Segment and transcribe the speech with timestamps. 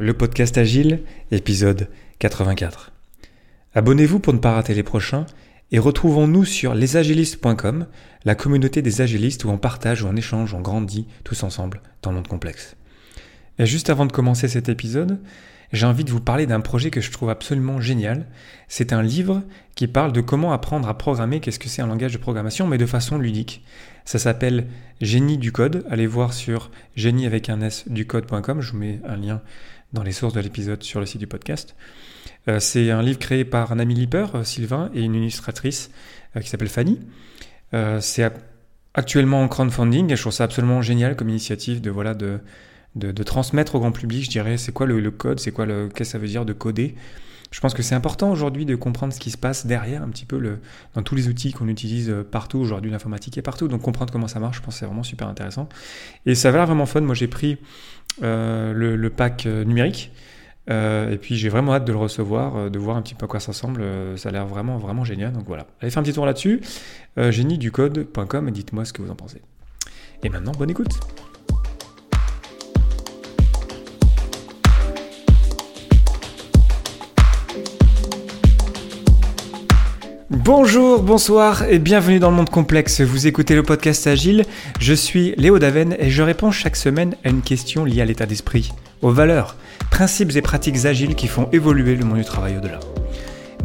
[0.00, 1.02] Le podcast Agile,
[1.32, 1.88] épisode
[2.20, 2.92] 84.
[3.74, 5.26] Abonnez-vous pour ne pas rater les prochains
[5.72, 7.88] et retrouvons-nous sur lesagilistes.com,
[8.24, 12.10] la communauté des agilistes où on partage, où on échange, on grandit tous ensemble dans
[12.10, 12.76] le monde complexe.
[13.58, 15.18] Et juste avant de commencer cet épisode,
[15.72, 18.26] j'ai envie de vous parler d'un projet que je trouve absolument génial.
[18.68, 19.42] C'est un livre
[19.74, 22.78] qui parle de comment apprendre à programmer, qu'est-ce que c'est un langage de programmation, mais
[22.78, 23.64] de façon ludique.
[24.04, 24.68] Ça s'appelle
[25.00, 25.84] Génie du code.
[25.90, 28.62] Allez voir sur génie avec un s du code.com.
[28.62, 29.42] Je vous mets un lien
[29.92, 31.74] dans les sources de l'épisode sur le site du podcast.
[32.48, 35.90] Euh, c'est un livre créé par un ami Lipper, euh, Sylvain, et une illustratrice
[36.36, 37.00] euh, qui s'appelle Fanny.
[38.00, 38.30] c'est
[38.94, 42.40] actuellement en crowdfunding et je trouve ça absolument génial comme initiative de, voilà, de,
[42.96, 46.10] de, transmettre au grand public, je dirais, c'est quoi le, code, c'est quoi le, qu'est-ce
[46.10, 46.94] que ça veut dire de coder.
[47.50, 50.26] Je pense que c'est important aujourd'hui de comprendre ce qui se passe derrière un petit
[50.26, 50.58] peu le,
[50.94, 54.40] dans tous les outils qu'on utilise partout aujourd'hui, l'informatique est partout, donc comprendre comment ça
[54.40, 55.68] marche, je pense que c'est vraiment super intéressant.
[56.26, 57.02] Et ça va l'air vraiment fun.
[57.02, 57.58] Moi j'ai pris
[58.22, 60.12] euh, le, pack euh, numérique.
[60.70, 63.28] Euh, et puis j'ai vraiment hâte de le recevoir, de voir un petit peu à
[63.28, 63.82] quoi ça ressemble.
[64.16, 65.32] ça a l'air vraiment, vraiment génial.
[65.32, 65.66] Donc voilà.
[65.80, 66.60] Allez faire un petit tour là-dessus.
[67.16, 69.40] génieducode.com et dites-moi ce que vous en pensez.
[70.22, 70.92] Et maintenant, bonne écoute.
[80.44, 83.00] Bonjour, bonsoir et bienvenue dans le monde complexe.
[83.00, 84.44] Vous écoutez le podcast Agile.
[84.78, 88.24] Je suis Léo Daven et je réponds chaque semaine à une question liée à l'état
[88.24, 88.70] d'esprit,
[89.02, 89.56] aux valeurs,
[89.90, 92.78] principes et pratiques agiles qui font évoluer le monde du travail au-delà.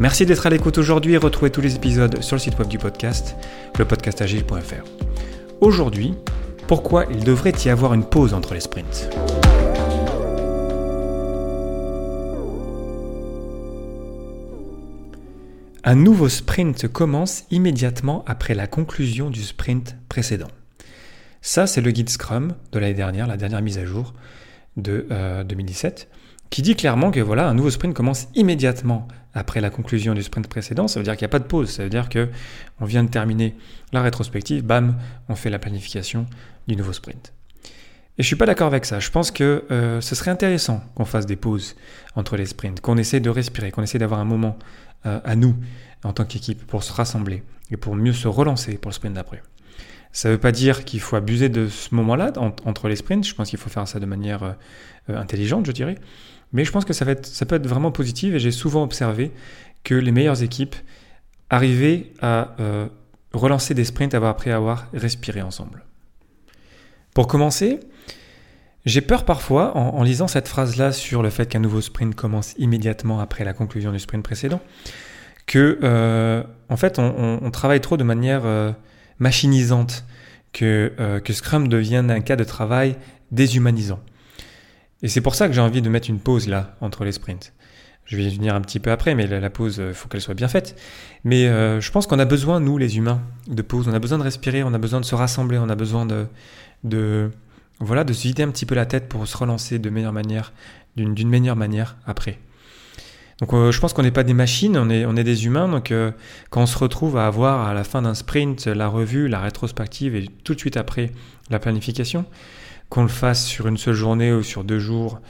[0.00, 2.78] Merci d'être à l'écoute aujourd'hui et retrouvez tous les épisodes sur le site web du
[2.78, 3.36] podcast,
[3.78, 4.84] lepodcastagile.fr.
[5.60, 6.14] Aujourd'hui,
[6.66, 9.08] pourquoi il devrait y avoir une pause entre les sprints?
[15.86, 20.48] Un nouveau sprint commence immédiatement après la conclusion du sprint précédent.
[21.42, 24.14] Ça, c'est le guide Scrum de l'année dernière, la dernière mise à jour
[24.78, 25.06] de
[25.46, 26.16] 2017, euh,
[26.48, 30.48] qui dit clairement que voilà, un nouveau sprint commence immédiatement après la conclusion du sprint
[30.48, 30.88] précédent.
[30.88, 31.68] Ça veut dire qu'il n'y a pas de pause.
[31.68, 32.30] Ça veut dire que
[32.80, 33.54] on vient de terminer
[33.92, 34.96] la rétrospective, bam,
[35.28, 36.24] on fait la planification
[36.66, 37.34] du nouveau sprint.
[38.16, 39.00] Et je suis pas d'accord avec ça.
[39.00, 41.76] Je pense que euh, ce serait intéressant qu'on fasse des pauses
[42.14, 44.56] entre les sprints, qu'on essaie de respirer, qu'on essaie d'avoir un moment
[45.04, 45.54] à nous
[46.02, 49.42] en tant qu'équipe pour se rassembler et pour mieux se relancer pour le sprint d'après.
[50.12, 52.32] Ça ne veut pas dire qu'il faut abuser de ce moment-là
[52.64, 53.26] entre les sprints.
[53.26, 54.52] Je pense qu'il faut faire ça de manière euh,
[55.10, 55.96] euh, intelligente, je dirais.
[56.52, 59.32] Mais je pense que ça peut être vraiment positif et j'ai souvent observé
[59.82, 60.76] que les meilleures équipes
[61.50, 62.54] arrivaient à
[63.32, 65.84] relancer des sprints après avoir respiré ensemble.
[67.12, 67.80] Pour commencer,
[68.84, 73.18] j'ai peur parfois, en, lisant cette phrase-là sur le fait qu'un nouveau sprint commence immédiatement
[73.18, 74.60] après la conclusion du sprint précédent,
[75.46, 78.72] que euh, en fait on, travaille trop de manière euh,
[79.18, 80.04] machinisante,
[80.52, 82.96] que, euh, que Scrum devienne un cas de travail
[83.32, 84.00] déshumanisant.
[85.02, 87.54] Et c'est pour ça que j'ai envie de mettre une pause là entre les sprints.
[88.04, 90.34] Je vais y venir un petit peu après, mais la, pause, il faut qu'elle soit
[90.34, 90.78] bien faite.
[91.24, 93.88] Mais je pense qu'on a besoin, nous les humains, de pause.
[93.88, 96.26] On a besoin de respirer, on a besoin de se rassembler, on a besoin de,
[96.84, 97.30] de
[97.80, 100.52] voilà, de se vider un petit peu la tête pour se relancer de meilleure manière,
[100.96, 102.38] d'une meilleure manière après.
[103.40, 106.12] Donc euh, je pense qu'on n'est pas des machines, on est, des humains, donc euh,
[106.50, 110.14] quand on se retrouve à avoir à la fin d'un sprint la revue, la rétrospective
[110.14, 111.10] et tout de suite après
[111.50, 112.26] la planification,
[112.90, 115.20] qu'on le fasse sur une seule journée ou sur deux jours,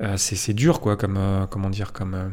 [0.00, 1.18] euh, c'est dur quoi, comme
[1.50, 2.32] comment dire, comme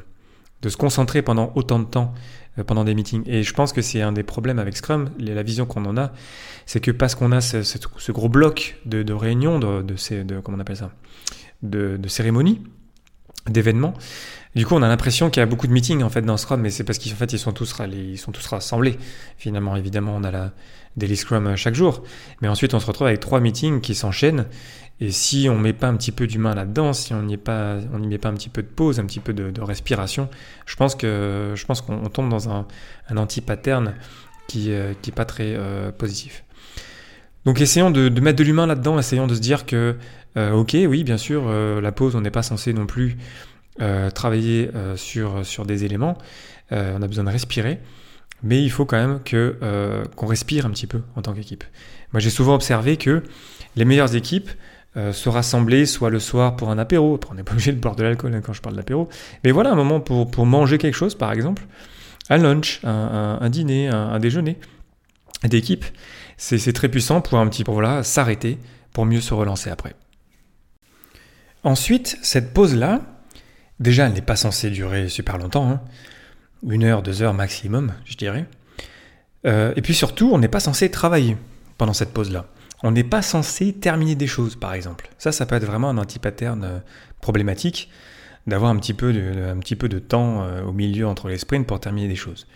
[0.61, 3.23] de se concentrer pendant autant de temps euh, pendant des meetings.
[3.27, 6.11] Et je pense que c'est un des problèmes avec Scrum, la vision qu'on en a,
[6.65, 10.57] c'est que parce qu'on a ce, gros bloc de, de réunions, de, de, de, comment
[10.57, 10.91] on appelle ça,
[11.63, 12.61] de, cérémonies,
[13.47, 13.93] d'événements,
[14.55, 16.61] du coup, on a l'impression qu'il y a beaucoup de meetings en fait dans Scrum,
[16.61, 18.97] mais c'est parce qu'en fait ils sont tous ils sont tous rassemblés.
[19.37, 20.51] Finalement, évidemment, on a la
[20.95, 22.03] daily Scrum euh, chaque jour,
[22.41, 24.47] mais ensuite on se retrouve avec trois meetings qui s'enchaînent
[24.99, 27.99] et si on met pas un petit peu d'humain là-dedans, si on n'y pas, on
[27.99, 30.27] met pas un petit peu de pause, un petit peu de, respiration,
[30.65, 32.65] je pense que, je pense qu'on tombe dans un,
[33.15, 33.93] anti-pattern
[34.47, 36.43] qui, euh, qui est pas très euh, positif.
[37.45, 39.95] Donc essayons de, mettre de l'humain là-dedans, essayons de se dire que,
[40.35, 43.17] euh, ok, oui, bien sûr, la pause, on n'est pas censé non plus
[44.15, 46.17] travailler sur, sur des éléments,
[46.71, 47.79] on a besoin de respirer,
[48.41, 51.63] mais il faut quand même que qu'on respire un petit peu en tant qu'équipe.
[52.11, 53.23] Moi, j'ai souvent observé que
[53.75, 54.49] les meilleures équipes
[54.97, 57.19] euh, se rassembler, soit le soir pour un apéro.
[57.29, 59.07] On n'est pas obligé de boire de l'alcool hein, quand je parle d'apéro.
[59.43, 61.65] Mais voilà un moment pour, pour, manger quelque chose, par exemple.
[62.29, 64.57] Un lunch, un, dîner, un, déjeuner
[65.43, 65.85] d'équipe.
[66.35, 68.57] C'est très puissant pour un petit pour voilà, s'arrêter
[68.91, 69.93] pour mieux se relancer après.
[71.63, 73.01] Ensuite, cette pause-là,
[73.79, 75.69] déjà, elle n'est pas censée durer super longtemps.
[75.69, 75.81] Hein.
[76.67, 78.45] Une heure, deux heures maximum, je dirais.
[79.45, 81.37] Euh, et puis surtout, on n'est pas censé travailler
[81.77, 82.47] pendant cette pause-là.
[82.83, 85.09] On n'est pas censé terminer des choses, par exemple.
[85.17, 86.79] Ça, ça peut être vraiment un anti-pattern euh,
[87.21, 87.89] problématique.
[88.45, 92.15] d'avoir un, petit peu de, temps euh, au milieu entre les sprints pour terminer des
[92.15, 92.47] choses.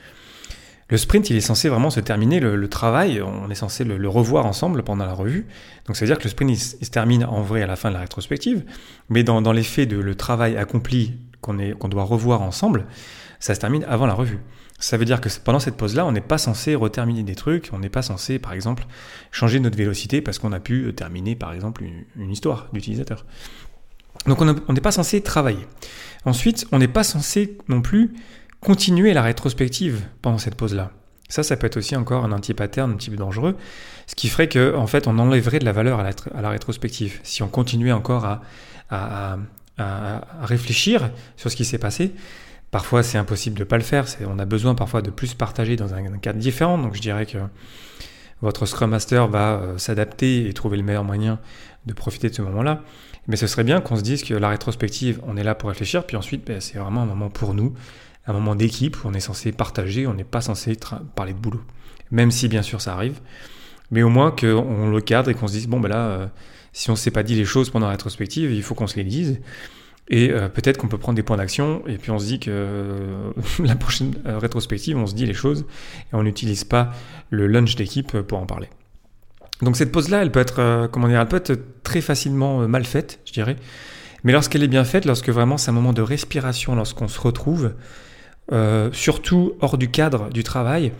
[0.92, 4.46] Le sprint, il est censé vraiment se terminer, le, travail, on est censé le, revoir
[4.46, 5.48] ensemble pendant la revue.
[5.88, 7.88] Donc ça veut dire que le sprint, il, se termine en vrai à la fin
[7.88, 8.66] de la rétrospective,
[9.08, 12.86] mais dans, l'effet de le travail accompli qu'on doit revoir ensemble,
[13.42, 14.40] ça se termine avant la revue.
[14.80, 17.80] Ça veut dire que pendant cette pause-là, on n'est pas censé reterminer des trucs, on
[17.80, 18.86] n'est pas censé, par exemple,
[19.32, 21.84] changer notre vélocité parce qu'on a pu euh, terminer, par exemple,
[22.16, 23.26] une, histoire d'utilisateur.
[24.28, 25.68] Donc on n'est pas censé travailler.
[26.26, 28.14] Ensuite, on n'est pas censé non plus
[28.60, 30.92] continuer la rétrospective pendant cette pause-là.
[31.28, 33.58] Ça, ça peut être aussi encore un anti-pattern un petit peu dangereux,
[34.06, 37.20] ce qui ferait qu'en en fait, on enlèverait de la valeur à la, rétrospective.
[37.24, 38.26] Si on continuait encore
[38.90, 39.38] à
[40.42, 42.14] réfléchir sur ce qui s'est passé,
[42.72, 44.06] Parfois, c'est impossible de ne pas le faire.
[44.26, 46.78] On a besoin parfois de plus partager dans un, cadre différent.
[46.78, 47.38] Donc, je dirais que
[48.42, 51.40] votre Scrum Master va euh, s'adapter et trouver le meilleur moyen
[51.86, 52.82] de profiter de ce moment-là.
[53.28, 56.06] Mais ce serait bien qu'on se dise que la rétrospective, on est là pour réfléchir,
[56.06, 57.74] puis ensuite, ben, c'est vraiment un moment pour nous,
[58.26, 60.78] un moment d'équipe où on est censé partager, on n'est pas censé
[61.16, 61.62] parler de boulot.
[62.10, 63.20] Même si, bien sûr, ça arrive.
[63.92, 66.28] Mais au moins qu'on le cadre et qu'on se dise, bon, ben là, euh,
[66.72, 68.96] si on ne s'est pas dit les choses pendant la rétrospective, il faut qu'on se
[68.96, 69.42] les dise.
[70.08, 72.52] Et euh, peut-être qu'on peut prendre des points d'action, et puis on se dit que
[72.52, 73.32] euh,
[73.64, 75.66] la prochaine euh, rétrospective, on se dit les choses,
[76.12, 76.92] et on n'utilise pas
[77.30, 78.70] le lunch d'équipe pour en parler.
[79.62, 81.26] Donc cette pause-là, elle peut être, comment dire,
[81.84, 83.58] très facilement mal faite, je dirais.
[84.24, 87.74] Mais lorsqu'elle est bien faite, lorsque vraiment c'est un moment de respiration, lorsqu'on se retrouve,
[88.92, 90.94] surtout hors du cadre du travail,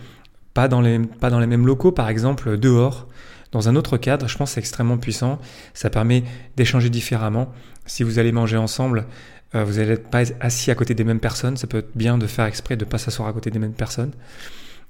[0.54, 3.08] pas dans, les, pas dans les mêmes locaux, par exemple dehors,
[3.52, 5.38] dans un autre cadre, je pense que c'est extrêmement puissant.
[5.74, 6.24] Ça permet
[6.56, 7.52] d'échanger différemment.
[7.86, 9.06] Si vous allez manger ensemble,
[9.54, 11.58] euh, vous n'allez pas être assis à côté des mêmes personnes.
[11.58, 13.74] Ça peut être bien de faire exprès de ne pas s'asseoir à côté des mêmes
[13.74, 14.12] personnes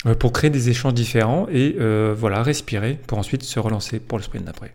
[0.07, 4.19] euh, pour créer des échanges différents et euh, voilà, respirer pour ensuite se relancer pour
[4.19, 4.75] le sprint d'après.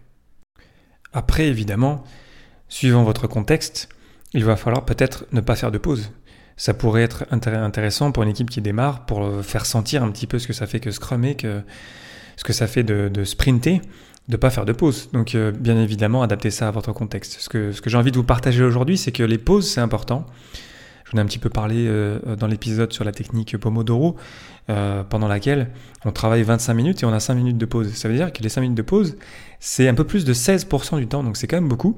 [1.13, 2.03] Après, évidemment,
[2.67, 3.87] suivant votre contexte,
[4.33, 6.11] il va falloir peut-être ne pas faire de pause.
[6.57, 10.39] Ça pourrait être intéressant pour une équipe qui démarre, pour faire sentir un petit peu
[10.39, 11.61] ce que ça fait que scrummer, que
[12.37, 13.81] ce que ça fait de, sprinter,
[14.27, 15.09] de ne pas faire de pause.
[15.11, 17.37] Donc euh, bien évidemment, adaptez ça à votre contexte.
[17.39, 20.25] Ce que, j'ai envie de vous partager aujourd'hui, c'est que les pauses, c'est important.
[21.11, 24.17] J'en ai un petit peu parlé euh, dans l'épisode sur la technique Pomodoro,
[24.69, 25.69] euh, pendant laquelle
[26.05, 27.93] on travaille 25 minutes et on a 5 minutes de pause.
[27.93, 29.17] Ça veut dire que les 5 minutes de pause,
[29.59, 31.97] c'est un peu plus de 16% du temps, donc c'est quand même beaucoup.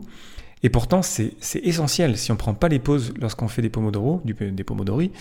[0.62, 1.34] Et pourtant, c'est
[1.64, 2.18] essentiel.
[2.18, 5.12] Si on ne prend pas les pauses lorsqu'on fait des Pomodoro, des Pomodori,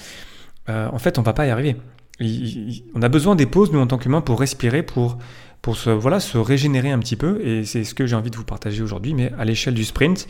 [0.66, 1.76] en fait, on ne va pas y arriver
[2.20, 5.18] on a besoin des pauses, nous, en tant qu'humains, pour respirer, pour,
[5.62, 7.40] pour se, voilà, se régénérer un petit peu.
[7.46, 10.26] Et c'est ce que j'ai envie de vous partager aujourd'hui, mais à l'échelle du sprint,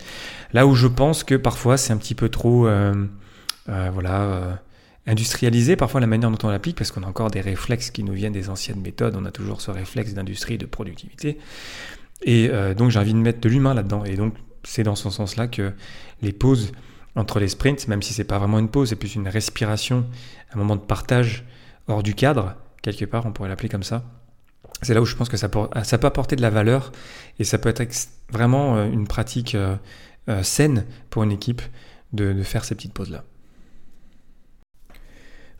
[0.53, 2.93] là où je pense que parfois c'est un petit peu trop euh,
[3.69, 4.53] euh, voilà, euh,
[5.07, 8.13] industrialisé, parfois la manière dont on l'applique, parce qu'on a encore des réflexes qui nous
[8.13, 9.15] viennent des anciennes méthodes.
[9.17, 11.37] On a toujours ce réflexe d'industrie, de productivité.
[12.23, 14.03] Et donc j'ai envie de mettre de l'humain là-dedans.
[14.03, 14.33] Et donc
[14.63, 15.71] c'est dans ce sens-là que
[16.21, 16.73] les pauses
[17.15, 20.05] entre les sprints, même si c'est pas vraiment une pause, c'est plus une respiration,
[20.53, 21.45] un moment de partage
[21.89, 24.03] hors du cadre, quelque part, on pourrait l'appeler comme ça.
[24.81, 26.91] C'est là où je pense que ça peut, ça peut apporter de la valeur
[27.37, 27.83] et ça peut être
[28.31, 29.75] vraiment euh, une pratique euh,
[30.29, 31.61] euh, saine pour une équipe
[32.13, 33.23] de, faire ces petites pauses-là.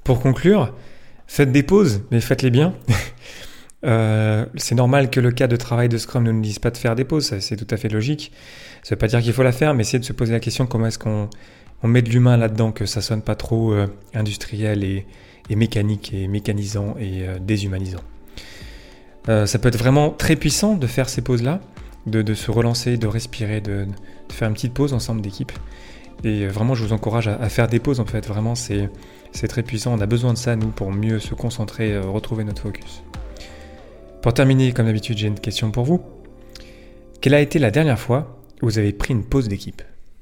[0.03, 0.73] Pour conclure,
[1.27, 2.73] faites des pauses, mais faites-les bien.
[3.83, 6.95] c'est normal que le cas de travail de Scrum ne nous dise pas de faire
[6.95, 8.31] des pauses, c'est tout à fait logique.
[8.83, 10.39] Ça ne veut pas dire qu'il faut la faire, mais essayez de se poser la
[10.39, 11.29] question comment est-ce qu'on
[11.83, 13.75] met de l'humain là-dedans, que ça sonne pas trop
[14.13, 15.05] industriel et,
[15.49, 18.01] et mécanique et mécanisant et euh, déshumanisant.
[19.27, 21.61] Euh, ça peut être vraiment très puissant de faire ces pauses-là,
[22.05, 23.87] de, se relancer, de respirer, de,
[24.31, 25.51] faire une petite pause ensemble d'équipe.
[26.23, 28.25] Et euh, vraiment, je vous encourage à, faire des pauses en fait.
[28.27, 28.89] Vraiment, c'est,
[29.31, 29.93] c'est très puissant.
[29.93, 33.03] On a besoin de ça, nous, pour mieux se concentrer, retrouver notre focus.
[34.21, 36.01] Pour terminer, comme d'habitude, j'ai une question pour vous.
[37.21, 39.81] Quelle a été la dernière fois où vous avez pris une pause d'équipe?